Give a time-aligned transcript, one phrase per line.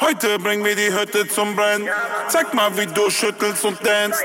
[0.00, 1.88] Heute bring mir die Hütte zum Brennen.
[2.28, 4.22] Zeig mal, wie du schüttelst und dance.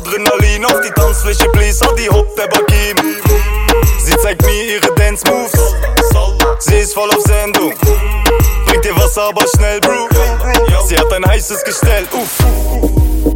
[0.00, 0.64] Adrenalin.
[0.64, 2.96] Auf die Tanzfläche, please, Adi Hop, der Bakim.
[3.98, 5.74] Sie zeigt mir ihre Dance Moves.
[6.58, 7.72] Sie ist voll auf Sendung.
[8.66, 10.08] Bringt dir Wasser, aber schnell, Bro.
[10.86, 12.06] Sie hat ein heißes Gestell.
[12.12, 13.29] Uff.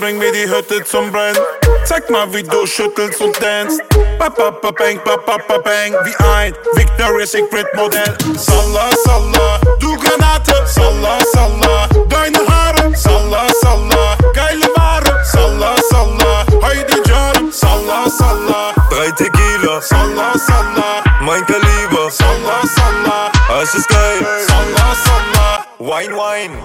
[0.00, 1.36] Bring mir die Hütte zum Brennen.
[1.84, 3.78] Zeig mal, wie du schüttelst und dance.
[4.18, 5.92] Ba, ba, ba, bang, ba, ba, ba, bang.
[6.04, 8.16] Wie ein Victoria's Secret Modell.
[8.36, 10.54] Salla, salla, du Granate.
[10.66, 12.96] Salla, salla, deine Haare.
[12.96, 15.24] Salla, salla, geile Ware.
[15.24, 17.52] Salla, salla, heute Jam.
[17.52, 22.10] Salla, salla, Drei Tequila, salla, salla, mein Kaliber.
[22.10, 23.30] salla, salla,
[23.62, 24.26] Es ist geil.
[24.48, 25.64] salla, salla.
[25.78, 26.56] Wine, wine.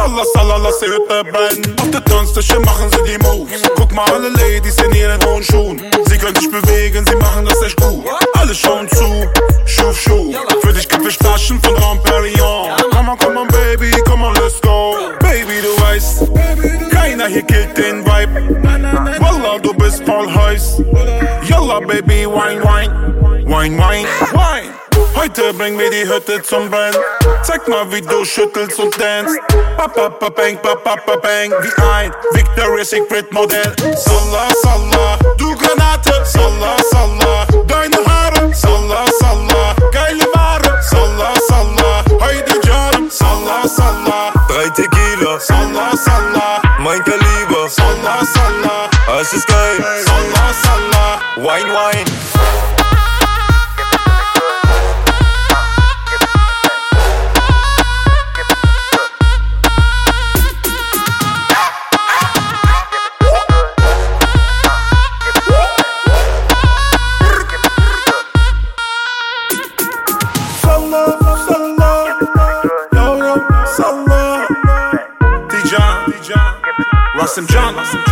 [0.00, 1.76] Salla, salla, lass die Hütte brennen.
[1.78, 3.60] Auf der Tanzfläche machen sie die Moves.
[3.76, 5.44] Guck mal, alle Ladies in ihren hohen.
[6.06, 8.06] Sie können sich bewegen, sie machen das echt gut.
[8.32, 9.28] Alle schauen zu,
[9.66, 10.34] Schuh, Schuh.
[10.62, 12.70] Für dich gibt es Flaschen von Dom Perignon.
[12.90, 14.96] Komm on, komm on, Baby, komm on, let's go.
[15.20, 16.22] Baby, du weißt,
[16.90, 18.58] keiner hier killt den Vibe.
[19.20, 20.80] Wallah, du bist voll heiß.
[21.46, 23.44] Yalla, Baby, wine, wine.
[23.44, 24.89] Wine, wine, wine.
[25.14, 26.96] Heute bring mir die Hütte zum Brennen.
[27.42, 31.50] Zeig mal, wie du schüttelst und ba, ba, bang, ba, ba, ba, bang.
[31.62, 33.74] Wie ein Victoria's Secret Modell.
[33.96, 36.24] Salla, salla, du Granate.
[36.24, 38.54] Salla, salla, deine Haare.
[38.54, 40.82] Salla, salla, geile Ware.
[40.82, 43.10] Salla, salla, heute Jam.
[43.10, 47.68] Salla, salla, Drei Tequila, salla, salla, mein Kaliber.
[47.68, 48.88] salla, salla,
[49.20, 49.76] Es ist geil.
[50.06, 51.20] salla, salla.
[51.36, 52.29] Wine, wine.
[77.30, 77.84] some drama.
[77.86, 78.09] Some